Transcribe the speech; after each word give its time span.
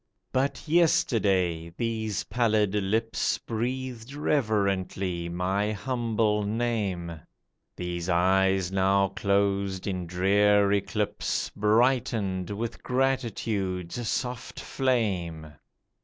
But 0.31 0.67
yesterday 0.67 1.69
these 1.77 2.23
pallid 2.23 2.73
lips 2.73 3.37
Breathed 3.37 4.13
reverently 4.15 5.29
my 5.29 5.71
humble 5.73 6.41
name; 6.41 7.21
These 7.75 8.09
eyes 8.09 8.71
now 8.71 9.09
closed 9.09 9.85
in 9.85 10.07
drear 10.07 10.71
eclipse 10.73 11.51
Brightened 11.51 12.49
with 12.49 12.81
gratitude's 12.81 14.07
soft 14.09 14.59
flame 14.59 15.53